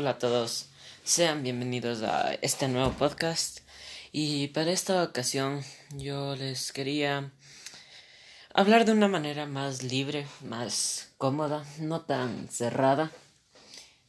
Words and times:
Hola 0.00 0.12
a 0.12 0.18
todos, 0.18 0.64
sean 1.04 1.42
bienvenidos 1.42 2.02
a 2.02 2.32
este 2.40 2.68
nuevo 2.68 2.90
podcast 2.92 3.58
y 4.12 4.48
para 4.48 4.70
esta 4.70 5.02
ocasión 5.02 5.62
yo 5.94 6.36
les 6.36 6.72
quería 6.72 7.30
hablar 8.54 8.86
de 8.86 8.92
una 8.92 9.08
manera 9.08 9.44
más 9.44 9.82
libre, 9.82 10.26
más 10.40 11.12
cómoda, 11.18 11.66
no 11.80 12.00
tan 12.00 12.48
cerrada. 12.48 13.10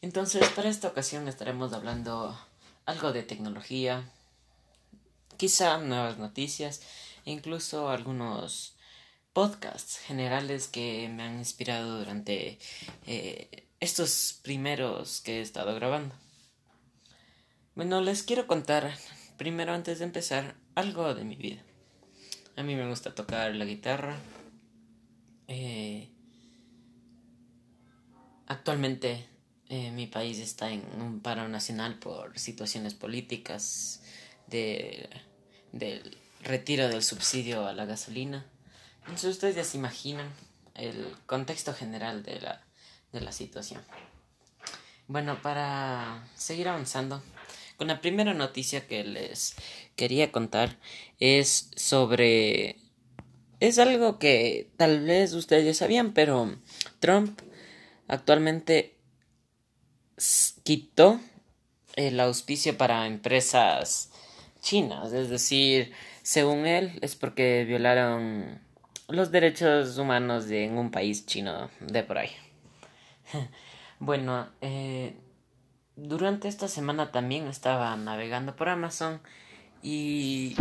Entonces 0.01 0.47
para 0.55 0.69
esta 0.69 0.87
ocasión 0.87 1.27
estaremos 1.27 1.73
hablando 1.73 2.39
algo 2.85 3.11
de 3.11 3.23
tecnología, 3.23 4.09
quizá 5.35 5.77
nuevas 5.77 6.17
noticias 6.17 6.83
incluso 7.25 7.89
algunos 7.89 8.75
podcasts 9.33 9.97
generales 9.97 10.69
que 10.69 11.09
me 11.13 11.23
han 11.23 11.39
inspirado 11.39 11.99
durante 11.99 12.59
eh, 13.07 13.67
estos 13.81 14.39
primeros 14.43 15.19
que 15.21 15.39
he 15.39 15.41
estado 15.41 15.75
grabando. 15.75 16.15
Bueno, 17.75 17.99
les 17.99 18.23
quiero 18.23 18.47
contar 18.47 18.95
primero 19.37 19.73
antes 19.73 19.99
de 19.99 20.05
empezar 20.05 20.55
algo 20.75 21.13
de 21.13 21.25
mi 21.25 21.35
vida. 21.35 21.61
A 22.55 22.63
mí 22.63 22.75
me 22.75 22.87
gusta 22.87 23.13
tocar 23.13 23.53
la 23.55 23.65
guitarra. 23.65 24.17
Eh, 25.47 26.09
actualmente 28.47 29.25
eh, 29.67 29.91
mi 29.91 30.07
país 30.07 30.37
está 30.39 30.71
en 30.71 30.83
un 31.01 31.19
paro 31.19 31.49
nacional 31.49 31.99
por 31.99 32.37
situaciones 32.39 32.93
políticas 32.93 34.01
de, 34.47 35.09
del 35.73 36.17
retiro 36.43 36.87
del 36.87 37.03
subsidio 37.03 37.67
a 37.67 37.73
la 37.73 37.85
gasolina 37.85 38.45
entonces 39.01 39.31
ustedes 39.31 39.55
ya 39.55 39.63
se 39.63 39.77
imaginan 39.77 40.29
el 40.75 41.15
contexto 41.25 41.73
general 41.73 42.23
de 42.23 42.39
la, 42.39 42.61
de 43.11 43.21
la 43.21 43.31
situación. 43.31 43.81
Bueno, 45.07 45.41
para 45.41 46.27
seguir 46.35 46.69
avanzando, 46.69 47.21
con 47.77 47.87
la 47.87 47.99
primera 47.99 48.33
noticia 48.33 48.87
que 48.87 49.03
les 49.03 49.55
quería 49.95 50.31
contar 50.31 50.77
es 51.19 51.71
sobre... 51.75 52.77
Es 53.59 53.77
algo 53.77 54.17
que 54.19 54.69
tal 54.77 55.01
vez 55.01 55.33
ustedes 55.33 55.65
ya 55.65 55.73
sabían, 55.73 56.13
pero 56.13 56.55
Trump 56.99 57.39
actualmente 58.07 58.95
quitó 60.63 61.19
el 61.95 62.19
auspicio 62.19 62.77
para 62.77 63.05
empresas 63.05 64.11
chinas. 64.61 65.13
Es 65.13 65.29
decir, 65.29 65.91
según 66.23 66.65
él, 66.65 66.99
es 67.01 67.15
porque 67.15 67.65
violaron 67.65 68.61
los 69.07 69.31
derechos 69.31 69.97
humanos 69.97 70.47
de, 70.47 70.65
en 70.65 70.77
un 70.77 70.91
país 70.91 71.25
chino 71.25 71.69
de 71.79 72.03
por 72.03 72.17
ahí. 72.17 72.31
bueno, 73.99 74.49
eh, 74.61 75.15
durante 75.95 76.47
esta 76.47 76.67
semana 76.67 77.11
también 77.11 77.47
estaba 77.47 77.95
navegando 77.95 78.55
por 78.55 78.69
Amazon 78.69 79.21
y, 79.81 80.55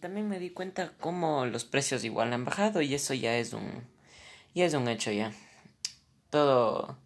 también 0.00 0.28
me 0.28 0.38
di 0.38 0.50
cuenta 0.50 0.92
cómo 1.00 1.46
los 1.46 1.64
precios 1.64 2.04
igual 2.04 2.32
han 2.32 2.44
bajado 2.44 2.80
y 2.80 2.94
eso 2.94 3.14
ya 3.14 3.36
es 3.36 3.52
un 3.52 3.84
ya 4.54 4.64
es 4.64 4.74
un 4.74 4.88
hecho 4.88 5.10
ya. 5.10 5.32
Todo 6.30 6.98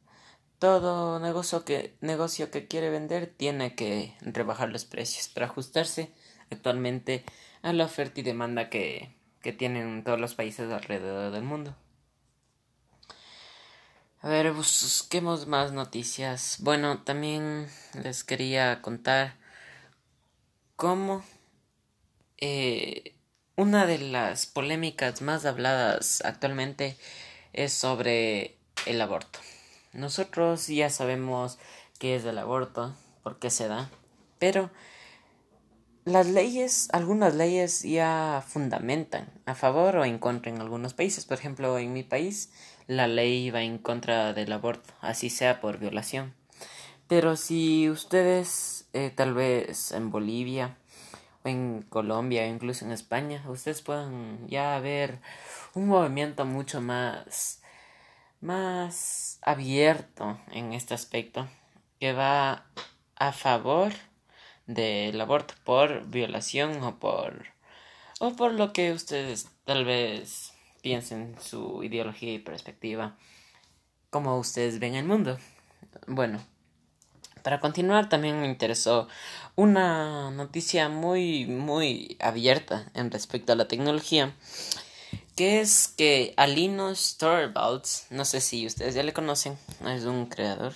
todo 0.59 1.21
negocio 1.21 1.65
que 1.65 1.95
negocio 2.01 2.51
que 2.51 2.67
quiere 2.67 2.91
vender 2.91 3.33
tiene 3.37 3.75
que 3.75 4.15
rebajar 4.21 4.71
los 4.71 4.84
precios 4.84 5.29
para 5.29 5.47
ajustarse 5.47 6.12
actualmente 6.51 7.25
a 7.62 7.73
la 7.73 7.84
oferta 7.84 8.21
y 8.21 8.23
demanda 8.25 8.69
que 8.71 9.15
que 9.43 9.53
tienen 9.53 10.05
todos 10.05 10.21
los 10.21 10.34
países 10.34 10.71
alrededor 10.71 11.33
del 11.33 11.45
mundo. 11.45 11.77
A 14.20 14.28
ver, 14.28 14.52
busquemos 14.52 15.47
más 15.47 15.70
noticias. 15.70 16.56
Bueno, 16.58 17.02
también 17.05 17.69
les 18.02 18.25
quería 18.25 18.83
contar 18.83 19.36
cómo 20.75 21.22
eh, 22.38 23.15
una 23.54 23.87
de 23.87 23.98
las 23.98 24.47
polémicas 24.47 25.22
más 25.22 25.47
habladas 25.47 26.20
actualmente 26.25 26.97
es 27.53 27.72
sobre 27.72 28.59
el 28.87 29.00
aborto. 29.00 29.38
Nosotros 29.93 30.66
ya 30.66 30.91
sabemos 30.91 31.60
qué 32.00 32.16
es 32.16 32.25
el 32.25 32.38
aborto, 32.38 32.97
por 33.22 33.38
qué 33.38 33.50
se 33.50 33.69
da, 33.69 33.88
pero 34.41 34.69
las 36.04 36.26
leyes, 36.26 36.88
algunas 36.93 37.37
leyes 37.37 37.82
ya 37.82 38.43
fundamentan 38.44 39.31
a 39.47 39.54
favor 39.54 39.97
o 39.97 40.04
en 40.04 40.19
contra 40.19 40.50
en 40.50 40.60
algunos 40.60 40.94
países. 40.94 41.25
Por 41.25 41.38
ejemplo, 41.38 41.78
en 41.78 41.93
mi 41.93 42.03
país 42.03 42.50
la 42.88 43.06
ley 43.06 43.50
va 43.50 43.62
en 43.62 43.78
contra 43.78 44.32
del 44.32 44.53
aborto, 44.53 44.93
así 45.00 45.31
sea 45.31 45.60
por 45.60 45.78
violación. 45.78 46.34
Pero 47.06 47.37
si 47.37 47.88
ustedes, 47.88 48.88
eh, 48.94 49.10
tal 49.15 49.34
vez 49.34 49.93
en 49.93 50.10
Bolivia, 50.10 50.76
o 51.44 51.49
en 51.49 51.82
Colombia, 51.82 52.43
o 52.43 52.47
incluso 52.47 52.84
en 52.84 52.93
España, 52.93 53.44
ustedes 53.49 53.82
pueden 53.82 54.49
ya 54.49 54.78
ver 54.81 55.21
un 55.75 55.87
movimiento 55.88 56.44
mucho 56.44 56.81
más, 56.81 57.62
más 58.41 59.38
abierto 59.43 60.41
en 60.50 60.72
este 60.72 60.94
aspecto, 60.94 61.47
que 62.00 62.12
va 62.12 62.66
a 63.16 63.32
favor 63.32 63.93
del 64.66 65.20
aborto 65.20 65.55
por 65.65 66.06
violación 66.06 66.82
o 66.82 66.99
por 66.99 67.47
o 68.20 68.32
por 68.34 68.53
lo 68.53 68.72
que 68.72 68.93
ustedes 68.93 69.49
tal 69.65 69.84
vez 69.84 70.53
piensen 70.88 71.37
su 71.38 71.84
ideología 71.84 72.32
y 72.32 72.38
perspectiva 72.38 73.15
como 74.09 74.38
ustedes 74.38 74.78
ven 74.78 74.94
el 74.94 75.04
mundo. 75.04 75.38
Bueno, 76.06 76.43
para 77.43 77.60
continuar 77.60 78.09
también 78.09 78.41
me 78.41 78.47
interesó 78.47 79.06
una 79.54 80.31
noticia 80.31 80.88
muy 80.88 81.44
muy 81.44 82.16
abierta 82.21 82.91
en 82.94 83.10
respecto 83.10 83.53
a 83.53 83.56
la 83.56 83.69
tecnología 83.69 84.34
que 85.37 85.60
es 85.60 85.88
que 85.88 86.32
Alinos 86.38 87.19
Torvalds, 87.19 88.06
no 88.09 88.25
sé 88.25 88.41
si 88.41 88.66
ustedes 88.66 88.94
ya 88.94 89.03
le 89.03 89.12
conocen, 89.12 89.59
es 89.87 90.05
un 90.05 90.25
creador, 90.25 90.72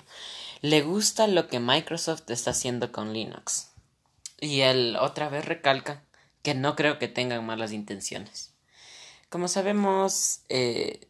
le 0.61 0.83
gusta 0.83 1.27
lo 1.27 1.49
que 1.49 1.59
Microsoft 1.59 2.29
está 2.29 2.51
haciendo 2.51 2.93
con 2.93 3.15
Linux. 3.15 3.71
Y 4.39 4.61
él 4.61 4.99
otra 5.01 5.31
vez 5.31 5.47
recalca 5.47 6.03
que 6.43 6.55
no 6.55 6.77
creo 6.77 6.99
que 6.99 7.09
tengan 7.09 7.47
malas 7.47 7.73
intenciones. 7.73 8.52
Como 9.33 9.49
sabemos, 9.49 10.41
eh, 10.51 11.09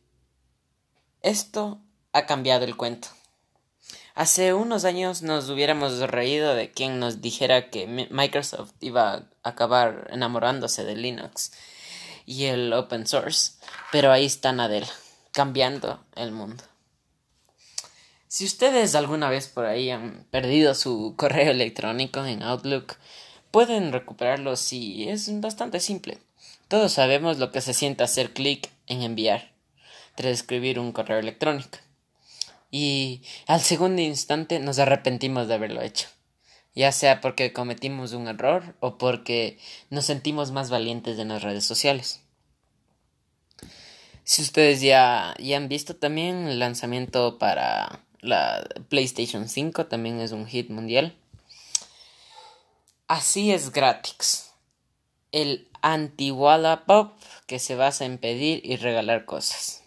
esto 1.22 1.80
ha 2.12 2.24
cambiado 2.24 2.64
el 2.64 2.76
cuento. 2.76 3.08
Hace 4.14 4.54
unos 4.54 4.84
años 4.84 5.22
nos 5.22 5.50
hubiéramos 5.50 5.98
reído 5.98 6.54
de 6.54 6.70
quien 6.70 7.00
nos 7.00 7.20
dijera 7.20 7.68
que 7.68 7.88
Microsoft 8.10 8.74
iba 8.78 9.12
a 9.12 9.28
acabar 9.42 10.06
enamorándose 10.12 10.84
de 10.84 10.94
Linux 10.94 11.50
y 12.24 12.44
el 12.44 12.72
open 12.72 13.08
source, 13.08 13.54
pero 13.90 14.12
ahí 14.12 14.26
está 14.26 14.52
Nadella, 14.52 14.92
cambiando 15.32 16.04
el 16.14 16.30
mundo. 16.30 16.62
Si 18.28 18.44
ustedes 18.44 18.94
alguna 18.94 19.30
vez 19.30 19.48
por 19.48 19.64
ahí 19.64 19.90
han 19.90 20.28
perdido 20.30 20.76
su 20.76 21.14
correo 21.16 21.50
electrónico 21.50 22.24
en 22.24 22.44
Outlook, 22.44 22.94
pueden 23.50 23.92
recuperarlo 23.92 24.54
si 24.54 25.08
es 25.08 25.28
bastante 25.40 25.80
simple. 25.80 26.20
Todos 26.72 26.92
sabemos 26.94 27.36
lo 27.36 27.52
que 27.52 27.60
se 27.60 27.74
siente 27.74 28.02
hacer 28.02 28.32
clic 28.32 28.70
en 28.86 29.02
enviar 29.02 29.52
tras 30.14 30.32
escribir 30.32 30.78
un 30.78 30.92
correo 30.92 31.18
electrónico. 31.18 31.76
Y 32.70 33.20
al 33.46 33.60
segundo 33.60 34.00
instante 34.00 34.58
nos 34.58 34.78
arrepentimos 34.78 35.48
de 35.48 35.52
haberlo 35.52 35.82
hecho, 35.82 36.08
ya 36.74 36.90
sea 36.90 37.20
porque 37.20 37.52
cometimos 37.52 38.14
un 38.14 38.26
error 38.26 38.74
o 38.80 38.96
porque 38.96 39.58
nos 39.90 40.06
sentimos 40.06 40.50
más 40.50 40.70
valientes 40.70 41.18
en 41.18 41.28
las 41.28 41.42
redes 41.42 41.66
sociales. 41.66 42.22
Si 44.24 44.40
ustedes 44.40 44.80
ya, 44.80 45.34
ya 45.38 45.58
han 45.58 45.68
visto 45.68 45.96
también 45.96 46.48
el 46.48 46.58
lanzamiento 46.58 47.38
para 47.38 48.00
la 48.22 48.66
PlayStation 48.88 49.46
5 49.46 49.88
también 49.88 50.22
es 50.22 50.32
un 50.32 50.46
hit 50.46 50.70
mundial. 50.70 51.14
Así 53.08 53.52
es 53.52 53.72
gratis. 53.72 54.51
El 55.32 55.69
anti 55.82 56.32
pop 56.87 57.12
que 57.46 57.58
se 57.58 57.75
basa 57.75 58.05
en 58.05 58.19
pedir 58.19 58.61
y 58.64 58.76
regalar 58.76 59.25
cosas. 59.25 59.82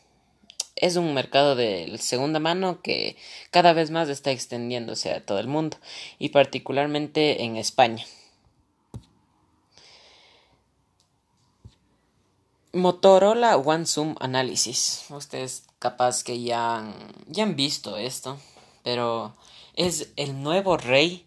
Es 0.76 0.98
un 0.98 1.14
mercado 1.14 1.56
de 1.56 1.98
segunda 2.00 2.40
mano 2.40 2.82
que 2.82 3.16
cada 3.50 3.72
vez 3.72 3.92
más 3.92 4.10
está 4.10 4.32
extendiéndose 4.32 5.12
a 5.14 5.26
todo 5.26 5.40
el 5.40 5.48
mundo 5.48 5.78
y 6.20 6.30
particularmente 6.30 7.44
en 7.44 7.56
España. 7.56 8.06
Motorola 12.74 13.56
One 13.56 13.86
Zoom 13.86 14.16
Analysis. 14.20 15.06
Ustedes 15.10 15.64
capaz 15.80 16.26
que 16.26 16.42
ya 16.42 16.80
han, 16.80 16.94
ya 17.28 17.44
han 17.44 17.56
visto 17.56 17.96
esto, 17.96 18.38
pero 18.84 19.34
es 19.76 20.10
el 20.18 20.44
nuevo 20.44 20.76
rey 20.76 21.26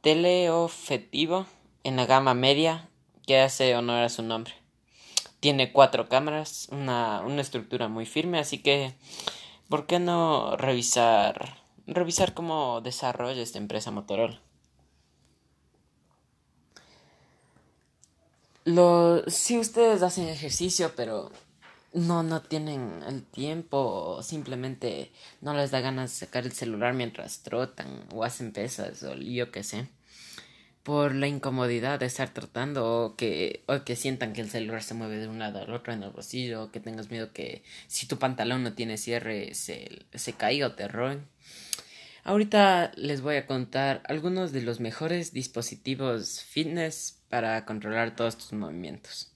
teleobjetivo 0.00 1.44
en 1.84 1.96
la 1.96 2.06
gama 2.06 2.32
media 2.32 2.88
que 3.28 3.40
hace 3.40 3.76
honor 3.76 4.04
a 4.04 4.08
su 4.08 4.22
nombre. 4.22 4.54
Tiene 5.38 5.70
cuatro 5.70 6.08
cámaras, 6.08 6.66
una, 6.72 7.20
una 7.20 7.42
estructura 7.42 7.86
muy 7.86 8.06
firme, 8.06 8.38
así 8.38 8.58
que 8.58 8.94
¿por 9.68 9.86
qué 9.86 10.00
no 10.00 10.56
revisar 10.56 11.58
revisar 11.86 12.32
cómo 12.34 12.80
desarrolla 12.80 13.42
esta 13.42 13.58
empresa 13.58 13.90
Motorola. 13.90 14.40
Lo, 18.64 19.22
si 19.28 19.58
ustedes 19.58 20.02
hacen 20.02 20.28
ejercicio, 20.28 20.92
pero 20.96 21.30
no, 21.94 22.22
no 22.22 22.42
tienen 22.42 23.02
el 23.06 23.24
tiempo 23.24 23.78
o 23.78 24.22
simplemente 24.22 25.10
no 25.42 25.54
les 25.54 25.70
da 25.70 25.80
ganas 25.80 26.10
de 26.10 26.26
sacar 26.26 26.44
el 26.44 26.52
celular 26.52 26.92
mientras 26.94 27.42
trotan 27.42 28.06
o 28.14 28.24
hacen 28.24 28.52
pesas 28.52 29.02
o 29.02 29.14
yo 29.14 29.50
qué 29.50 29.64
sé 29.64 29.88
por 30.88 31.14
la 31.14 31.28
incomodidad 31.28 32.00
de 32.00 32.06
estar 32.06 32.30
tratando 32.30 33.04
o 33.04 33.14
que, 33.14 33.62
o 33.66 33.84
que 33.84 33.94
sientan 33.94 34.32
que 34.32 34.40
el 34.40 34.48
celular 34.48 34.82
se 34.82 34.94
mueve 34.94 35.18
de 35.18 35.28
un 35.28 35.38
lado 35.38 35.60
al 35.60 35.70
otro 35.74 35.92
en 35.92 36.02
el 36.02 36.08
bolsillo 36.08 36.62
o 36.62 36.70
que 36.70 36.80
tengas 36.80 37.10
miedo 37.10 37.30
que 37.34 37.62
si 37.88 38.06
tu 38.06 38.18
pantalón 38.18 38.62
no 38.62 38.72
tiene 38.72 38.96
cierre 38.96 39.52
se, 39.52 40.06
se 40.14 40.32
caiga 40.32 40.68
o 40.68 40.72
te 40.72 40.88
roben. 40.88 41.28
Ahorita 42.24 42.92
les 42.96 43.20
voy 43.20 43.36
a 43.36 43.46
contar 43.46 44.02
algunos 44.06 44.52
de 44.52 44.62
los 44.62 44.80
mejores 44.80 45.34
dispositivos 45.34 46.42
fitness 46.42 47.18
para 47.28 47.66
controlar 47.66 48.16
todos 48.16 48.38
tus 48.38 48.54
movimientos. 48.54 49.30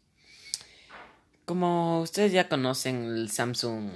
Como 1.45 2.01
ustedes 2.01 2.33
ya 2.33 2.49
conocen 2.49 3.05
el 3.05 3.31
Samsung, 3.31 3.91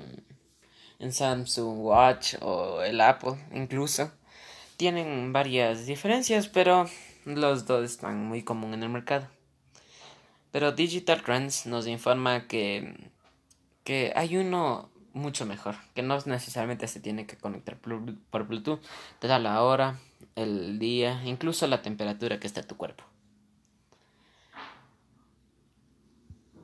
el 0.98 1.12
Samsung 1.14 1.78
Watch 1.78 2.34
o 2.42 2.82
el 2.82 3.00
Apple 3.00 3.36
incluso, 3.54 4.12
tienen 4.76 5.32
varias 5.32 5.86
diferencias, 5.86 6.48
pero 6.48 6.86
los 7.26 7.66
dos 7.66 7.84
están 7.84 8.24
muy 8.24 8.42
común 8.42 8.72
en 8.72 8.82
el 8.82 8.88
mercado. 8.88 9.26
Pero 10.52 10.72
Digital 10.72 11.22
Trends 11.22 11.66
nos 11.66 11.86
informa 11.86 12.46
que, 12.46 13.10
que 13.84 14.12
hay 14.16 14.36
uno 14.36 14.88
mucho 15.12 15.44
mejor, 15.44 15.76
que 15.94 16.02
no 16.02 16.16
necesariamente 16.24 16.86
se 16.88 17.00
tiene 17.00 17.26
que 17.26 17.36
conectar 17.36 17.76
por 17.78 18.46
Bluetooth, 18.46 18.80
te 19.18 19.26
da 19.26 19.38
la 19.38 19.62
hora, 19.62 19.98
el 20.34 20.78
día, 20.78 21.22
incluso 21.24 21.66
la 21.66 21.82
temperatura 21.82 22.38
que 22.38 22.46
está 22.46 22.60
en 22.60 22.68
tu 22.68 22.76
cuerpo. 22.76 23.04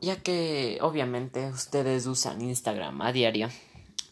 Ya 0.01 0.17
que 0.17 0.79
obviamente 0.81 1.49
ustedes 1.49 2.07
usan 2.07 2.43
Instagram 2.43 3.03
a 3.03 3.13
diario, 3.13 3.49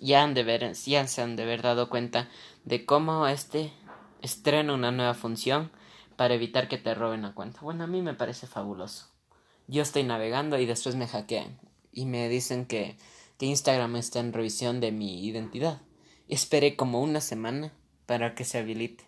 ya 0.01 0.23
han 0.23 0.35
de 0.35 0.43
ver, 0.43 0.73
ya 0.73 1.07
se 1.07 1.23
han 1.23 1.37
de 1.37 1.43
haber 1.43 1.63
dado 1.63 1.89
cuenta 1.91 2.29
de 2.65 2.85
cómo 2.85 3.27
este 3.27 3.73
estrena 4.23 4.73
una 4.73 4.93
nueva 4.93 5.15
función 5.15 5.71
para 6.21 6.35
evitar 6.35 6.69
que 6.69 6.77
te 6.77 6.95
roben 6.95 7.23
la 7.23 7.33
cuenta. 7.33 7.63
Bueno, 7.63 7.85
a 7.85 7.87
mí 7.87 8.03
me 8.03 8.13
parece 8.13 8.47
fabuloso. 8.47 9.09
Yo 9.69 9.81
estoy 9.81 10.03
navegando 10.03 10.59
y 10.59 10.67
después 10.67 10.95
me 10.95 11.07
hackean 11.09 11.59
y 11.93 12.05
me 12.05 12.29
dicen 12.29 12.67
que, 12.67 12.99
que 13.39 13.47
Instagram 13.47 13.97
está 13.97 14.21
en 14.21 14.35
revisión 14.35 14.81
de 14.81 14.93
mi 14.93 15.27
identidad. 15.27 15.81
Esperé 16.29 16.77
como 16.77 17.01
una 17.01 17.23
semana 17.23 17.73
para 18.05 18.35
que 18.35 18.45
se 18.45 18.59
habilite 18.59 19.05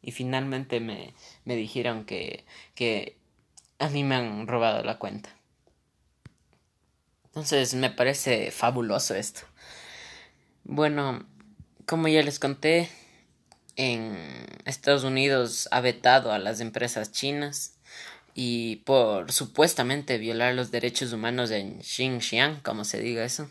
y 0.00 0.12
finalmente 0.12 0.80
me, 0.80 1.12
me 1.44 1.54
dijeron 1.54 2.06
que, 2.06 2.46
que 2.74 3.18
a 3.78 3.90
mí 3.90 4.02
me 4.02 4.14
han 4.14 4.46
robado 4.46 4.82
la 4.84 4.98
cuenta. 4.98 5.36
Entonces 7.26 7.74
me 7.74 7.90
parece 7.90 8.50
fabuloso 8.50 9.14
esto. 9.14 9.42
Bueno, 10.64 11.26
como 11.84 12.08
ya 12.08 12.22
les 12.22 12.38
conté, 12.38 12.88
en 13.76 14.16
Estados 14.64 15.04
Unidos 15.04 15.68
ha 15.70 15.80
vetado 15.80 16.32
a 16.32 16.38
las 16.38 16.60
empresas 16.60 17.12
chinas 17.12 17.74
y 18.34 18.76
por 18.84 19.32
supuestamente 19.32 20.18
violar 20.18 20.54
los 20.54 20.70
derechos 20.70 21.12
humanos 21.12 21.50
en 21.50 21.82
Xinjiang, 21.82 22.60
como 22.60 22.84
se 22.84 23.00
diga 23.00 23.24
eso. 23.24 23.48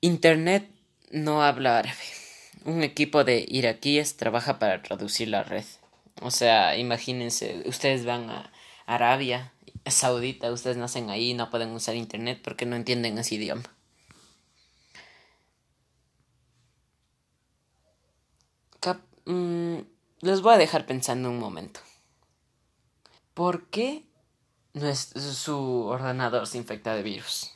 Internet 0.00 0.68
no 1.10 1.42
habla 1.42 1.78
árabe. 1.78 1.98
Un 2.64 2.82
equipo 2.82 3.24
de 3.24 3.44
iraquíes 3.48 4.16
trabaja 4.16 4.58
para 4.58 4.82
traducir 4.82 5.28
la 5.28 5.42
red. 5.42 5.64
O 6.22 6.30
sea, 6.30 6.76
imagínense, 6.76 7.62
ustedes 7.66 8.04
van 8.04 8.30
a 8.30 8.52
Arabia 8.86 9.52
Saudita, 9.86 10.52
ustedes 10.52 10.76
nacen 10.76 11.10
ahí 11.10 11.30
y 11.30 11.34
no 11.34 11.50
pueden 11.50 11.70
usar 11.70 11.96
internet 11.96 12.40
porque 12.42 12.66
no 12.66 12.76
entienden 12.76 13.18
ese 13.18 13.36
idioma. 13.36 13.62
Mm, 19.30 19.84
les 20.22 20.40
voy 20.42 20.54
a 20.54 20.58
dejar 20.58 20.86
pensando 20.86 21.30
un 21.30 21.38
momento. 21.38 21.78
¿Por 23.32 23.68
qué 23.70 24.02
su 25.04 25.84
ordenador 25.84 26.48
se 26.48 26.58
infecta 26.58 26.96
de 26.96 27.04
virus? 27.04 27.52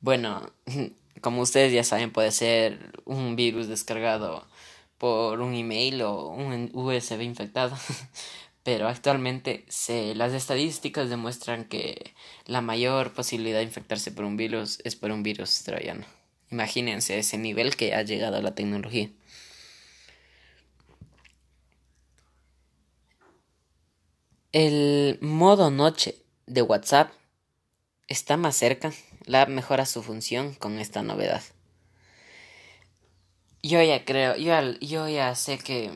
Bueno, 0.00 0.50
como 1.20 1.42
ustedes 1.42 1.74
ya 1.74 1.84
saben, 1.84 2.12
puede 2.12 2.32
ser 2.32 2.92
un 3.04 3.36
virus 3.36 3.68
descargado 3.68 4.46
por 4.96 5.40
un 5.42 5.54
email 5.54 6.00
o 6.00 6.28
un 6.28 6.70
USB 6.72 7.20
infectado. 7.22 7.76
Pero 8.62 8.88
actualmente 8.88 9.66
las 10.14 10.32
estadísticas 10.32 11.10
demuestran 11.10 11.66
que 11.66 12.14
la 12.46 12.62
mayor 12.62 13.12
posibilidad 13.12 13.58
de 13.58 13.64
infectarse 13.64 14.12
por 14.12 14.24
un 14.24 14.38
virus 14.38 14.78
es 14.84 14.96
por 14.96 15.10
un 15.10 15.22
virus 15.22 15.62
troyano. 15.62 16.06
Imagínense 16.50 17.18
ese 17.18 17.36
nivel 17.36 17.76
que 17.76 17.94
ha 17.94 18.02
llegado 18.02 18.40
la 18.40 18.54
tecnología. 18.54 19.10
El 24.52 25.18
modo 25.20 25.70
noche 25.70 26.24
de 26.46 26.62
WhatsApp 26.62 27.12
está 28.06 28.38
más 28.38 28.56
cerca. 28.56 28.94
La 29.26 29.44
mejora 29.44 29.84
su 29.84 30.02
función 30.02 30.54
con 30.54 30.78
esta 30.78 31.02
novedad. 31.02 31.42
Yo 33.62 33.82
ya 33.82 34.06
creo, 34.06 34.36
yo, 34.36 34.58
yo 34.80 35.06
ya 35.06 35.34
sé 35.34 35.58
que 35.58 35.92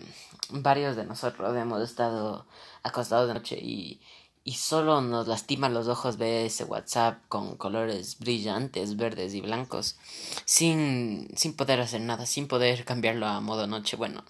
varios 0.51 0.97
de 0.97 1.05
nosotros 1.05 1.57
hemos 1.57 1.81
estado 1.81 2.47
acostados 2.83 3.29
de 3.29 3.35
noche 3.35 3.59
y, 3.59 4.03
y 4.45 4.53
solo 4.55 5.01
nos 5.01 5.29
lastima 5.29 5.71
los 5.71 5.89
ojos 5.89 6.19
ver 6.19 6.45
ese 6.45 6.65
WhatsApp 6.65 7.23
con 7.29 7.57
colores 7.57 8.19
brillantes, 8.19 8.97
verdes 8.97 9.33
y 9.33 9.41
blancos, 9.41 9.97
sin, 10.45 11.31
sin 11.37 11.55
poder 11.55 11.81
hacer 11.81 12.03
nada, 12.03 12.27
sin 12.27 12.49
poder 12.49 12.85
cambiarlo 12.85 13.27
a 13.27 13.41
modo 13.41 13.67
noche. 13.67 13.97
Bueno, 13.97 14.27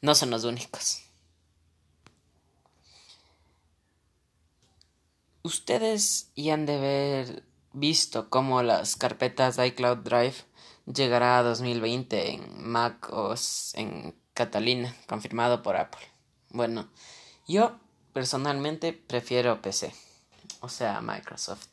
no 0.00 0.14
son 0.14 0.30
los 0.30 0.44
únicos. 0.44 1.05
Ustedes 5.46 6.32
ya 6.34 6.54
han 6.54 6.66
de 6.66 6.74
haber 6.74 7.44
visto 7.72 8.28
cómo 8.30 8.64
las 8.64 8.96
carpetas 8.96 9.60
iCloud 9.64 9.98
Drive 9.98 10.34
llegará 10.92 11.38
a 11.38 11.44
2020 11.44 12.32
en 12.32 12.68
Mac 12.68 13.12
OS 13.12 13.72
en 13.76 14.16
Catalina, 14.34 14.92
confirmado 15.06 15.62
por 15.62 15.76
Apple. 15.76 16.04
Bueno, 16.50 16.88
yo 17.46 17.78
personalmente 18.12 18.92
prefiero 18.92 19.62
PC, 19.62 19.94
o 20.62 20.68
sea, 20.68 21.00
Microsoft. 21.00 21.68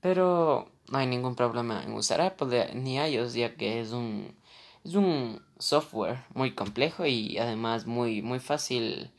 Pero 0.00 0.72
no 0.88 0.98
hay 0.98 1.06
ningún 1.06 1.36
problema 1.36 1.84
en 1.84 1.92
usar 1.92 2.20
Apple 2.20 2.74
ni 2.74 2.96
iOS, 2.96 3.34
ya 3.34 3.54
que 3.54 3.80
es 3.80 3.92
un 3.92 4.36
es 4.82 4.96
un 4.96 5.40
software 5.60 6.24
muy 6.34 6.56
complejo 6.56 7.06
y 7.06 7.38
además 7.38 7.86
muy 7.86 8.20
muy 8.20 8.40
fácil 8.40 9.12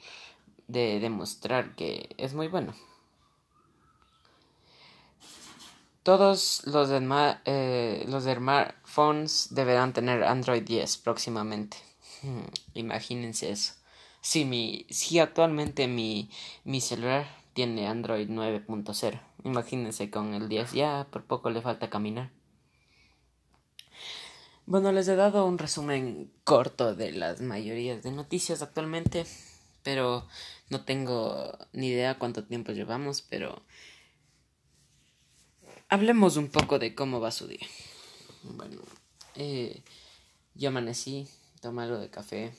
de 0.68 1.00
demostrar 1.00 1.74
que 1.78 2.14
es 2.18 2.34
muy 2.34 2.50
bueno. 2.50 2.74
Todos 6.04 6.64
los, 6.66 6.90
eh, 7.46 8.06
los 8.10 8.24
smartphones 8.26 9.48
deberán 9.52 9.94
tener 9.94 10.26
Android 10.26 10.64
10 10.64 10.98
próximamente. 10.98 11.78
Hmm, 12.22 12.44
imagínense 12.74 13.52
eso. 13.52 13.74
Si, 14.20 14.44
mi, 14.44 14.86
si 14.90 15.20
actualmente 15.20 15.88
mi, 15.88 16.30
mi 16.66 16.82
celular 16.82 17.26
tiene 17.54 17.88
Android 17.88 18.30
9.0, 18.30 19.22
imagínense 19.46 20.10
con 20.10 20.34
el 20.34 20.50
10, 20.50 20.74
ya 20.74 21.08
por 21.10 21.24
poco 21.24 21.50
le 21.50 21.62
falta 21.62 21.90
caminar. 21.90 22.32
Bueno, 24.66 24.92
les 24.92 25.08
he 25.08 25.16
dado 25.16 25.46
un 25.46 25.58
resumen 25.58 26.32
corto 26.44 26.96
de 26.96 27.12
las 27.12 27.42
mayorías 27.42 28.02
de 28.04 28.12
noticias 28.12 28.62
actualmente, 28.62 29.26
pero 29.84 30.26
no 30.70 30.84
tengo 30.86 31.58
ni 31.74 31.88
idea 31.88 32.18
cuánto 32.18 32.46
tiempo 32.46 32.72
llevamos, 32.72 33.22
pero 33.22 33.62
hablemos 35.94 36.38
un 36.38 36.50
poco 36.50 36.80
de 36.80 36.96
cómo 36.96 37.20
va 37.20 37.30
su 37.30 37.46
día. 37.46 37.68
Bueno, 38.42 38.82
eh, 39.36 39.84
yo 40.56 40.70
amanecí, 40.70 41.28
tomé 41.62 41.84
algo 41.84 42.00
de 42.00 42.10
café, 42.10 42.52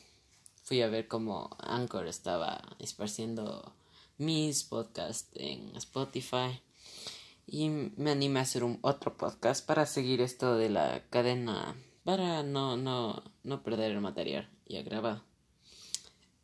fui 0.62 0.82
a 0.82 0.88
ver 0.88 1.08
cómo 1.08 1.50
Anchor 1.58 2.06
estaba 2.06 2.62
esparciendo 2.78 3.74
mis 4.18 4.62
podcasts 4.62 5.30
en 5.34 5.74
Spotify 5.74 6.62
y 7.44 7.70
me 7.70 8.12
animé 8.12 8.38
a 8.38 8.42
hacer 8.42 8.62
un 8.62 8.78
otro 8.82 9.16
podcast 9.16 9.66
para 9.66 9.84
seguir 9.84 10.20
esto 10.20 10.56
de 10.56 10.70
la 10.70 11.02
cadena 11.10 11.74
para 12.04 12.44
no 12.44 12.76
no 12.76 13.24
no 13.42 13.64
perder 13.64 13.90
el 13.90 14.00
material 14.00 14.48
ya 14.68 14.82
grabado. 14.82 15.24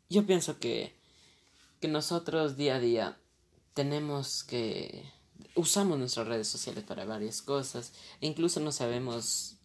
Yo 0.09 0.25
pienso 0.25 0.59
que 0.59 0.93
que 1.79 1.87
nosotros 1.87 2.57
día 2.57 2.75
a 2.75 2.79
día 2.79 3.17
tenemos 3.73 4.43
que 4.43 5.20
usamos 5.55 5.97
nuestras 5.97 6.27
redes 6.27 6.47
sociales 6.47 6.83
para 6.83 7.05
varias 7.05 7.41
cosas 7.41 7.93
e 8.19 8.27
incluso 8.27 8.59
no 8.59 8.71
sabemos 8.71 9.57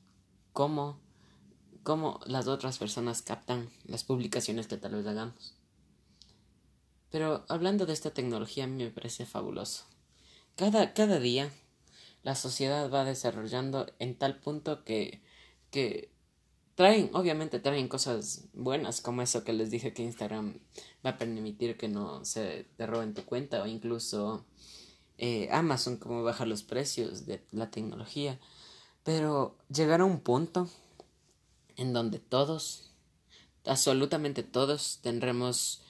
cómo 0.52 0.98
cómo 1.86 2.18
las 2.26 2.48
otras 2.48 2.78
personas 2.78 3.22
captan 3.22 3.70
las 3.84 4.02
publicaciones 4.02 4.66
que 4.66 4.76
tal 4.76 4.96
vez 4.96 5.06
hagamos. 5.06 5.54
Pero 7.12 7.44
hablando 7.48 7.86
de 7.86 7.92
esta 7.92 8.10
tecnología, 8.10 8.64
a 8.64 8.66
mí 8.66 8.82
me 8.82 8.90
parece 8.90 9.24
fabuloso. 9.24 9.84
Cada, 10.56 10.94
cada 10.94 11.20
día 11.20 11.48
la 12.24 12.34
sociedad 12.34 12.90
va 12.90 13.04
desarrollando 13.04 13.86
en 14.00 14.18
tal 14.18 14.40
punto 14.40 14.82
que, 14.82 15.22
que 15.70 16.10
traen, 16.74 17.10
obviamente 17.12 17.60
traen 17.60 17.86
cosas 17.86 18.48
buenas, 18.52 19.00
como 19.00 19.22
eso 19.22 19.44
que 19.44 19.52
les 19.52 19.70
dije 19.70 19.92
que 19.92 20.02
Instagram 20.02 20.58
va 21.06 21.10
a 21.10 21.18
permitir 21.18 21.76
que 21.76 21.86
no 21.86 22.24
se 22.24 22.66
te 22.76 22.86
roben 22.88 23.14
tu 23.14 23.24
cuenta, 23.24 23.62
o 23.62 23.66
incluso 23.66 24.44
eh, 25.18 25.48
Amazon, 25.50 25.96
como 25.96 26.22
bajar 26.22 26.46
los 26.46 26.62
precios 26.62 27.26
de 27.26 27.42
la 27.52 27.70
tecnología. 27.70 28.38
Pero 29.02 29.56
llegar 29.68 30.00
a 30.00 30.04
un 30.04 30.20
punto 30.20 30.68
en 31.76 31.92
donde 31.92 32.18
todos, 32.18 32.90
absolutamente 33.64 34.42
todos, 34.42 34.98
tendremos 35.02 35.82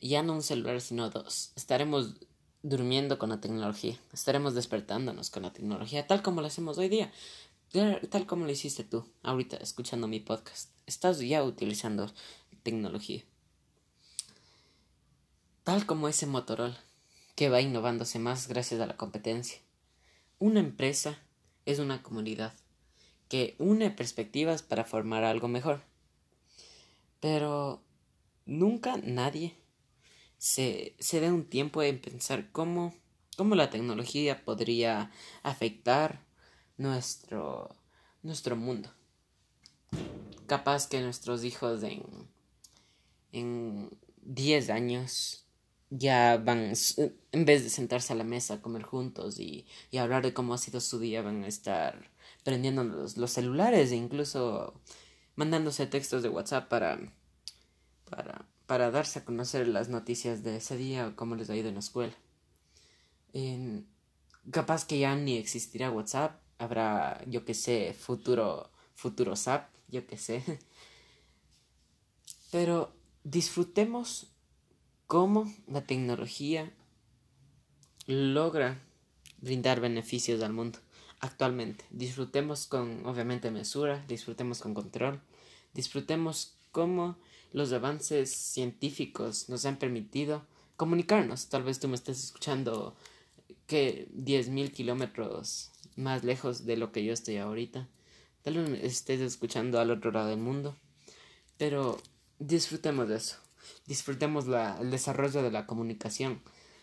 ya 0.00 0.22
no 0.22 0.34
un 0.34 0.42
celular, 0.42 0.80
sino 0.80 1.10
dos. 1.10 1.52
Estaremos 1.56 2.14
durmiendo 2.62 3.18
con 3.18 3.30
la 3.30 3.40
tecnología, 3.40 3.98
estaremos 4.12 4.54
despertándonos 4.54 5.30
con 5.30 5.44
la 5.44 5.52
tecnología, 5.52 6.06
tal 6.06 6.22
como 6.22 6.40
lo 6.40 6.48
hacemos 6.48 6.78
hoy 6.78 6.88
día, 6.88 7.12
tal 8.10 8.26
como 8.26 8.44
lo 8.44 8.50
hiciste 8.50 8.84
tú, 8.84 9.06
ahorita 9.22 9.56
escuchando 9.58 10.08
mi 10.08 10.20
podcast. 10.20 10.70
Estás 10.86 11.20
ya 11.20 11.42
utilizando 11.42 12.12
tecnología. 12.62 13.22
Tal 15.62 15.86
como 15.86 16.08
ese 16.08 16.26
Motorola, 16.26 16.78
que 17.36 17.50
va 17.50 17.60
innovándose 17.60 18.18
más 18.18 18.48
gracias 18.48 18.80
a 18.80 18.86
la 18.86 18.96
competencia. 18.96 19.60
Una 20.38 20.58
empresa 20.58 21.18
es 21.66 21.78
una 21.78 22.02
comunidad 22.02 22.54
que 23.28 23.56
une 23.58 23.90
perspectivas 23.90 24.62
para 24.62 24.84
formar 24.84 25.22
algo 25.22 25.46
mejor. 25.46 25.82
Pero 27.20 27.82
nunca 28.46 28.96
nadie 28.96 29.54
se, 30.38 30.96
se 30.98 31.20
dé 31.20 31.30
un 31.30 31.44
tiempo 31.44 31.82
en 31.82 32.00
pensar 32.00 32.50
cómo, 32.52 32.94
cómo 33.36 33.54
la 33.54 33.68
tecnología 33.68 34.44
podría 34.44 35.10
afectar 35.42 36.24
nuestro, 36.78 37.76
nuestro 38.22 38.56
mundo. 38.56 38.90
Capaz 40.46 40.86
que 40.86 41.00
nuestros 41.02 41.44
hijos 41.44 41.82
en, 41.82 42.02
en 43.32 43.90
10 44.22 44.70
años 44.70 45.45
ya 45.90 46.36
van, 46.38 46.72
en 47.32 47.44
vez 47.44 47.62
de 47.62 47.70
sentarse 47.70 48.12
a 48.12 48.16
la 48.16 48.24
mesa 48.24 48.54
a 48.54 48.62
comer 48.62 48.82
juntos 48.82 49.38
y, 49.38 49.66
y 49.90 49.98
hablar 49.98 50.22
de 50.22 50.34
cómo 50.34 50.54
ha 50.54 50.58
sido 50.58 50.80
su 50.80 50.98
día, 50.98 51.22
van 51.22 51.44
a 51.44 51.48
estar 51.48 52.10
prendiendo 52.42 52.84
los, 52.84 53.30
celulares 53.30 53.92
e 53.92 53.96
incluso 53.96 54.74
mandándose 55.36 55.86
textos 55.86 56.22
de 56.22 56.28
WhatsApp 56.28 56.68
para, 56.68 57.12
para, 58.08 58.46
para 58.66 58.90
darse 58.90 59.20
a 59.20 59.24
conocer 59.24 59.68
las 59.68 59.88
noticias 59.88 60.42
de 60.42 60.56
ese 60.56 60.76
día 60.76 61.08
o 61.08 61.16
cómo 61.16 61.34
les 61.34 61.50
ha 61.50 61.56
ido 61.56 61.68
en 61.68 61.74
la 61.74 61.80
escuela. 61.80 62.14
capaz 64.50 64.86
que 64.86 64.98
ya 64.98 65.14
ni 65.16 65.36
existirá 65.36 65.90
WhatsApp, 65.90 66.40
habrá, 66.58 67.22
yo 67.26 67.44
que 67.44 67.54
sé, 67.54 67.94
futuro, 67.98 68.70
futuro 68.94 69.36
SAP, 69.36 69.68
yo 69.88 70.06
que 70.06 70.16
sé. 70.16 70.42
Pero 72.50 72.92
disfrutemos 73.24 74.28
cómo 75.06 75.52
la 75.66 75.82
tecnología 75.82 76.72
logra 78.06 78.82
brindar 79.38 79.80
beneficios 79.80 80.42
al 80.42 80.52
mundo 80.52 80.78
actualmente. 81.20 81.84
Disfrutemos 81.90 82.66
con, 82.66 83.06
obviamente, 83.06 83.50
mesura, 83.50 84.04
disfrutemos 84.08 84.60
con 84.60 84.74
control, 84.74 85.20
disfrutemos 85.74 86.56
cómo 86.72 87.16
los 87.52 87.72
avances 87.72 88.30
científicos 88.30 89.48
nos 89.48 89.64
han 89.64 89.78
permitido 89.78 90.44
comunicarnos. 90.76 91.48
Tal 91.48 91.62
vez 91.62 91.80
tú 91.80 91.88
me 91.88 91.94
estés 91.94 92.22
escuchando 92.22 92.96
que 93.66 94.08
10.000 94.14 94.72
kilómetros 94.72 95.70
más 95.96 96.24
lejos 96.24 96.66
de 96.66 96.76
lo 96.76 96.92
que 96.92 97.04
yo 97.04 97.12
estoy 97.12 97.38
ahorita. 97.38 97.88
Tal 98.42 98.54
vez 98.58 98.84
estés 98.84 99.20
escuchando 99.20 99.80
al 99.80 99.90
otro 99.90 100.12
lado 100.12 100.28
del 100.28 100.38
mundo. 100.38 100.76
Pero 101.56 101.98
disfrutemos 102.38 103.08
de 103.08 103.16
eso. 103.16 103.45
Disfrutemos 103.86 104.46
la, 104.46 104.78
el 104.80 104.90
desarrollo 104.90 105.42
de 105.42 105.50
la 105.50 105.66
comunicación, 105.66 106.42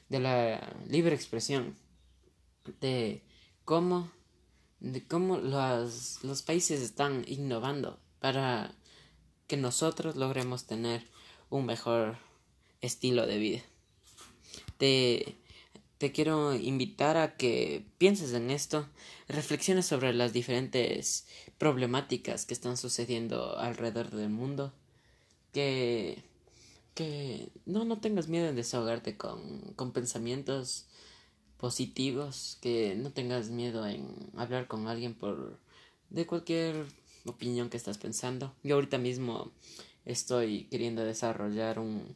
de 0.09 0.19
la 0.19 0.75
libre 0.87 1.15
expresión, 1.15 1.75
de 2.79 3.21
cómo 3.65 4.11
de 4.83 5.01
cómo 5.07 5.37
los, 5.37 6.19
los 6.23 6.41
países 6.41 6.81
están 6.81 7.23
innovando 7.27 7.99
para 8.19 8.75
que 9.47 9.55
nosotros 9.55 10.17
logremos 10.17 10.65
tener 10.65 11.07
un 11.49 11.65
mejor 11.65 12.17
estilo 12.81 13.25
de 13.25 13.37
vida. 13.37 13.61
Te, 14.77 15.37
te 15.99 16.11
quiero 16.11 16.53
invitar 16.53 17.15
a 17.15 17.37
que 17.37 17.85
pienses 17.97 18.33
en 18.33 18.51
esto, 18.51 18.89
reflexiones 19.29 19.85
sobre 19.85 20.13
las 20.13 20.33
diferentes 20.33 21.27
problemáticas 21.57 22.45
que 22.45 22.53
están 22.53 22.75
sucediendo 22.75 23.57
alrededor 23.57 24.11
del 24.11 24.29
mundo, 24.29 24.73
que, 25.53 26.21
que 26.93 27.49
no, 27.65 27.85
no 27.85 27.99
tengas 27.99 28.27
miedo 28.27 28.47
en 28.47 28.55
desahogarte 28.55 29.17
con, 29.17 29.73
con 29.75 29.91
pensamientos 29.91 30.85
positivos, 31.57 32.57
que 32.61 32.95
no 32.95 33.11
tengas 33.11 33.49
miedo 33.49 33.87
en 33.87 34.13
hablar 34.35 34.67
con 34.67 34.87
alguien 34.87 35.13
por 35.13 35.59
de 36.09 36.27
cualquier 36.27 36.85
opinión 37.25 37.69
que 37.69 37.77
estás 37.77 37.97
pensando. 37.97 38.53
Yo 38.63 38.75
ahorita 38.75 38.97
mismo 38.97 39.51
estoy 40.05 40.65
queriendo 40.65 41.03
desarrollar 41.03 41.79
un, 41.79 42.15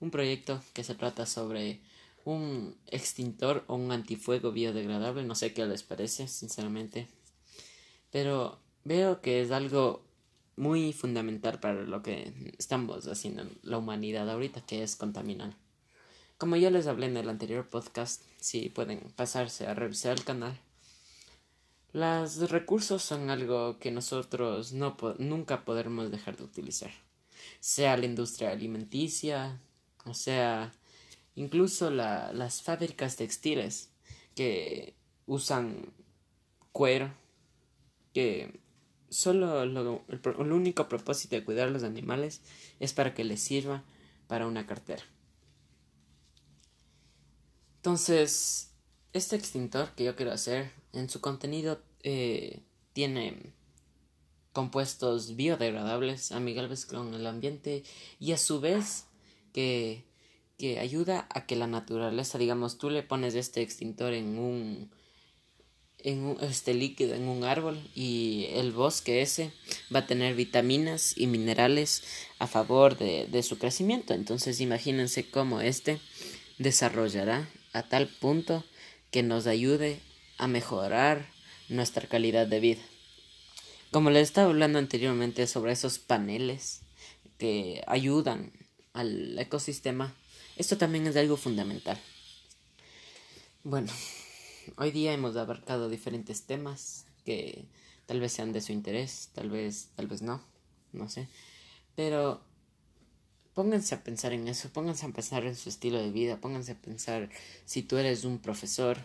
un 0.00 0.10
proyecto 0.10 0.62
que 0.72 0.84
se 0.84 0.94
trata 0.94 1.26
sobre 1.26 1.80
un 2.24 2.74
extintor 2.86 3.64
o 3.66 3.76
un 3.76 3.92
antifuego 3.92 4.52
biodegradable, 4.52 5.24
no 5.24 5.34
sé 5.34 5.52
qué 5.52 5.64
les 5.66 5.82
parece, 5.82 6.28
sinceramente. 6.28 7.08
Pero 8.10 8.58
veo 8.84 9.20
que 9.20 9.40
es 9.42 9.50
algo 9.50 10.02
muy 10.60 10.92
fundamental 10.92 11.58
para 11.58 11.82
lo 11.84 12.02
que 12.02 12.34
estamos 12.58 13.06
haciendo 13.06 13.42
en 13.42 13.58
la 13.62 13.78
humanidad 13.78 14.28
ahorita, 14.28 14.60
que 14.60 14.82
es 14.82 14.94
contaminar. 14.94 15.54
Como 16.36 16.54
ya 16.56 16.70
les 16.70 16.86
hablé 16.86 17.06
en 17.06 17.16
el 17.16 17.30
anterior 17.30 17.66
podcast, 17.70 18.22
si 18.38 18.68
pueden 18.68 19.00
pasarse 19.16 19.66
a 19.66 19.72
revisar 19.72 20.18
el 20.18 20.24
canal. 20.24 20.60
Los 21.92 22.50
recursos 22.50 23.02
son 23.02 23.30
algo 23.30 23.78
que 23.78 23.90
nosotros 23.90 24.72
no 24.72 24.98
nunca 25.18 25.64
podremos 25.64 26.10
dejar 26.10 26.36
de 26.36 26.44
utilizar. 26.44 26.90
Sea 27.60 27.96
la 27.96 28.04
industria 28.04 28.50
alimenticia, 28.50 29.58
o 30.04 30.12
sea, 30.12 30.74
incluso 31.36 31.90
la, 31.90 32.34
las 32.34 32.60
fábricas 32.60 33.16
textiles 33.16 33.88
que 34.34 34.94
usan 35.26 35.86
cuero, 36.72 37.10
que 38.12 38.60
solo 39.10 39.66
lo, 39.66 40.04
el 40.08 40.52
único 40.52 40.88
propósito 40.88 41.36
de 41.36 41.44
cuidar 41.44 41.68
a 41.68 41.70
los 41.70 41.82
animales 41.82 42.40
es 42.78 42.92
para 42.92 43.12
que 43.12 43.24
les 43.24 43.40
sirva 43.40 43.84
para 44.26 44.46
una 44.46 44.66
cartera. 44.66 45.02
Entonces, 47.76 48.72
este 49.12 49.36
extintor 49.36 49.90
que 49.94 50.04
yo 50.04 50.16
quiero 50.16 50.32
hacer, 50.32 50.70
en 50.92 51.08
su 51.08 51.20
contenido 51.20 51.82
eh, 52.02 52.62
tiene 52.92 53.52
compuestos 54.52 55.36
biodegradables, 55.36 56.32
amigables 56.32 56.86
con 56.86 57.14
el 57.14 57.26
ambiente 57.26 57.84
y 58.18 58.32
a 58.32 58.38
su 58.38 58.60
vez 58.60 59.06
que, 59.52 60.04
que 60.58 60.78
ayuda 60.78 61.26
a 61.30 61.46
que 61.46 61.56
la 61.56 61.66
naturaleza, 61.66 62.38
digamos, 62.38 62.78
tú 62.78 62.90
le 62.90 63.02
pones 63.02 63.34
este 63.34 63.62
extintor 63.62 64.12
en 64.12 64.38
un 64.38 64.90
en 66.04 66.36
este 66.40 66.74
líquido 66.74 67.14
en 67.14 67.28
un 67.28 67.44
árbol 67.44 67.80
y 67.94 68.46
el 68.52 68.72
bosque 68.72 69.22
ese 69.22 69.52
va 69.94 70.00
a 70.00 70.06
tener 70.06 70.34
vitaminas 70.34 71.14
y 71.16 71.26
minerales 71.26 72.02
a 72.38 72.46
favor 72.46 72.96
de, 72.96 73.26
de 73.26 73.42
su 73.42 73.58
crecimiento. 73.58 74.14
Entonces 74.14 74.60
imagínense 74.60 75.28
cómo 75.28 75.60
este 75.60 76.00
desarrollará 76.58 77.48
a 77.72 77.82
tal 77.82 78.08
punto 78.08 78.64
que 79.10 79.22
nos 79.22 79.46
ayude 79.46 80.00
a 80.38 80.46
mejorar 80.46 81.26
nuestra 81.68 82.06
calidad 82.08 82.46
de 82.46 82.60
vida. 82.60 82.82
Como 83.90 84.10
les 84.10 84.22
estaba 84.22 84.48
hablando 84.48 84.78
anteriormente 84.78 85.46
sobre 85.46 85.72
esos 85.72 85.98
paneles 85.98 86.82
que 87.38 87.82
ayudan 87.86 88.52
al 88.92 89.38
ecosistema, 89.38 90.14
esto 90.56 90.78
también 90.78 91.06
es 91.06 91.16
algo 91.16 91.36
fundamental. 91.36 91.98
Bueno, 93.64 93.92
hoy 94.76 94.90
día 94.90 95.12
hemos 95.12 95.36
abarcado 95.36 95.88
diferentes 95.88 96.42
temas 96.42 97.06
que 97.24 97.66
tal 98.06 98.20
vez 98.20 98.32
sean 98.32 98.52
de 98.52 98.60
su 98.60 98.72
interés, 98.72 99.30
tal 99.34 99.50
vez, 99.50 99.90
tal 99.96 100.06
vez 100.06 100.22
no, 100.22 100.42
no 100.92 101.08
sé. 101.08 101.28
Pero 101.96 102.42
Pónganse 103.54 103.94
a 103.96 104.04
pensar 104.04 104.32
en 104.32 104.46
eso, 104.46 104.70
pónganse 104.70 105.04
a 105.06 105.10
pensar 105.10 105.44
en 105.44 105.56
su 105.56 105.68
estilo 105.68 105.98
de 105.98 106.10
vida, 106.10 106.40
pónganse 106.40 106.72
a 106.72 106.80
pensar 106.80 107.28
si 107.64 107.82
tú 107.82 107.96
eres 107.98 108.24
un 108.24 108.38
profesor, 108.38 108.98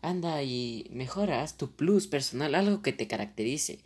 anda 0.00 0.42
y 0.42 0.88
mejora, 0.90 1.42
haz 1.42 1.56
tu 1.58 1.70
plus 1.70 2.06
personal, 2.06 2.54
algo 2.54 2.82
que 2.82 2.92
te 2.92 3.06
caracterice. 3.06 3.80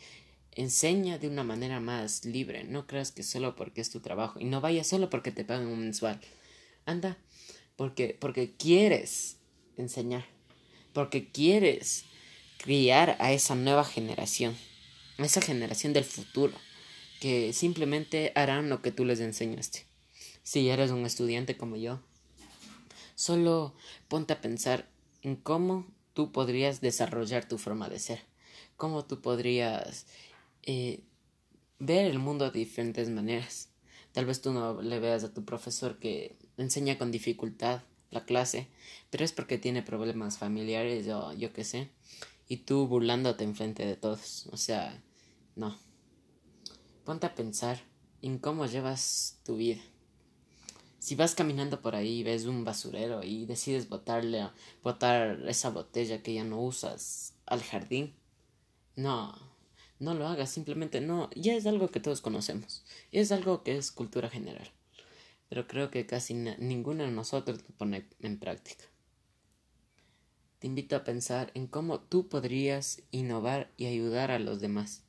enseña 0.53 1.19
de 1.19 1.29
una 1.29 1.43
manera 1.43 1.81
más 1.81 2.25
libre. 2.25 2.63
No 2.65 2.87
creas 2.87 3.11
que 3.11 3.25
solo 3.25 3.57
porque 3.57 3.81
es 3.81 3.91
tu 3.91 4.01
trabajo. 4.01 4.39
Y 4.39 4.45
no 4.45 4.61
vayas 4.61 4.87
solo 4.87 5.11
porque 5.11 5.33
te 5.33 5.45
pagan 5.45 5.67
un 5.67 5.81
mensual. 5.81 6.21
Anda 6.87 7.19
porque, 7.77 8.17
porque 8.19 8.55
quieres 8.57 9.39
enseñar. 9.77 10.34
Porque 10.95 11.29
quieres 11.31 12.05
criar 12.57 13.17
a 13.21 13.33
esa 13.33 13.55
nueva 13.55 13.85
generación. 13.85 14.57
A 15.19 15.25
esa 15.27 15.43
generación 15.43 15.93
del 15.93 16.05
futuro. 16.05 16.55
Que 17.21 17.53
simplemente 17.53 18.33
harán 18.35 18.71
lo 18.71 18.81
que 18.81 18.93
tú 18.93 19.05
les 19.05 19.21
enseñaste. 19.21 19.87
Si 20.43 20.71
eres 20.71 20.91
un 20.91 21.05
estudiante 21.05 21.59
como 21.59 21.77
yo. 21.77 22.01
Solo 23.15 23.75
ponte 24.09 24.33
a 24.33 24.41
pensar 24.41 24.89
en 25.23 25.37
cómo 25.37 25.87
tú 26.15 26.33
podrías 26.33 26.81
desarrollar 26.81 27.47
tu 27.47 27.59
forma 27.59 27.91
de 27.91 27.99
ser. 27.99 28.23
Cómo 28.77 29.05
tú 29.05 29.21
podrías 29.21 30.07
eh, 30.63 31.01
ver 31.79 32.07
el 32.07 32.19
mundo 32.19 32.51
de 32.51 32.59
diferentes 32.59 33.11
maneras. 33.11 33.69
Tal 34.13 34.27
vez 34.27 34.41
tú 34.41 34.53
no 34.53 34.81
le 34.81 35.01
veas 35.01 35.25
a 35.25 35.35
tu 35.35 35.45
profesor 35.45 35.99
que 35.99 36.37
enseña 36.57 36.99
con 36.99 37.11
dificultad 37.11 37.83
la 38.15 38.25
clase, 38.25 38.69
pero 39.11 39.25
es 39.25 39.33
porque 39.33 39.59
tiene 39.59 39.83
problemas 39.83 40.39
familiares 40.39 41.09
o 41.09 41.33
yo 41.33 41.53
qué 41.53 41.65
sé, 41.65 41.91
y 42.49 42.59
tú 42.59 42.87
burlándote 42.87 43.45
enfrente 43.45 43.85
de 43.85 43.97
todos. 43.97 44.47
O 44.53 44.57
sea, 44.57 45.03
no. 45.57 45.77
Ponte 47.05 47.27
a 47.27 47.35
pensar 47.35 47.83
en 48.23 48.39
cómo 48.39 48.67
llevas 48.67 49.41
tu 49.45 49.57
vida. 49.57 49.83
Si 50.99 51.15
vas 51.17 51.35
caminando 51.35 51.83
por 51.83 51.95
ahí 51.95 52.21
y 52.21 52.23
ves 52.23 52.47
un 52.47 52.65
basurero 52.65 53.23
y 53.23 53.45
decides 53.45 53.91
botarle, 53.91 54.49
botar 54.83 55.47
esa 55.47 55.69
botella 55.69 56.23
que 56.23 56.33
ya 56.33 56.45
no 56.45 56.63
usas 56.63 57.35
al 57.45 57.63
jardín, 57.63 58.15
no, 58.97 59.35
no 59.99 60.15
lo 60.15 60.27
hagas, 60.27 60.51
simplemente 60.51 61.03
no, 61.03 61.29
ya 61.35 61.55
es 61.55 61.67
algo 61.67 61.89
que 61.89 62.01
todos 62.01 62.23
conocemos, 62.23 62.85
es 63.13 63.33
algo 63.33 63.63
que 63.63 63.77
es 63.77 63.93
cultura 63.93 64.31
general, 64.31 64.71
pero 65.55 65.69
creo 65.69 65.89
que 65.89 66.05
casi 66.05 66.35
ninguno 66.35 67.05
de 67.05 67.13
nosotros 67.13 67.61
lo 67.63 67.77
pone 67.77 68.09
en 68.19 68.41
práctica. 68.41 68.87
Te 70.59 70.67
invito 70.67 70.97
a 70.97 71.05
pensar 71.05 71.53
en 71.55 71.69
cómo 71.69 72.01
tú 72.01 72.29
podrías 72.29 73.03
innovar 73.13 73.71
y 73.77 73.87
ayudar 73.87 74.33
a 74.33 74.41
los 74.41 74.61
demás. 74.61 75.05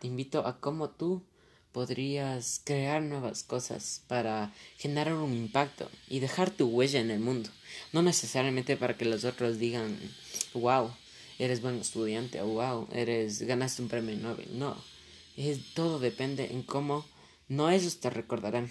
Te 0.00 0.08
invito 0.08 0.44
a 0.44 0.58
cómo 0.58 0.90
tú 0.90 1.22
podrías 1.70 2.62
crear 2.64 3.00
nuevas 3.04 3.44
cosas 3.44 4.02
para 4.08 4.52
generar 4.76 5.14
un 5.14 5.32
impacto 5.32 5.88
y 6.08 6.18
dejar 6.18 6.50
tu 6.50 6.66
huella 6.66 6.98
en 6.98 7.12
el 7.12 7.20
mundo. 7.20 7.48
No 7.92 8.02
necesariamente 8.02 8.76
para 8.76 8.96
que 8.96 9.04
los 9.04 9.24
otros 9.24 9.60
digan, 9.60 9.96
wow, 10.54 10.90
eres 11.38 11.62
buen 11.62 11.76
estudiante 11.76 12.42
wow, 12.42 12.88
eres, 12.92 13.40
ganaste 13.42 13.82
un 13.82 13.88
premio 13.88 14.16
Nobel. 14.16 14.58
No, 14.58 14.76
es, 15.36 15.74
todo 15.74 16.00
depende 16.00 16.46
en 16.50 16.64
cómo 16.64 17.06
no 17.46 17.70
ellos 17.70 18.00
te 18.00 18.10
recordarán, 18.10 18.68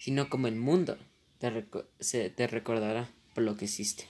sino 0.00 0.30
como 0.30 0.48
el 0.48 0.56
mundo 0.56 0.96
te, 1.38 1.66
se, 2.00 2.30
te 2.30 2.46
recordará 2.46 3.08
por 3.34 3.44
lo 3.44 3.56
que 3.56 3.66
hiciste. 3.66 4.06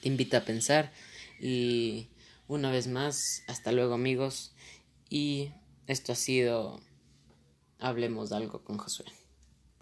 Te 0.00 0.08
invito 0.08 0.36
a 0.36 0.44
pensar 0.44 0.92
y 1.40 2.08
una 2.46 2.70
vez 2.70 2.86
más, 2.86 3.42
hasta 3.48 3.72
luego 3.72 3.94
amigos 3.94 4.54
y 5.10 5.50
esto 5.88 6.12
ha 6.12 6.16
sido 6.16 6.80
Hablemos 7.80 8.30
de 8.30 8.36
algo 8.36 8.62
con 8.62 8.76
Josué. 8.76 9.06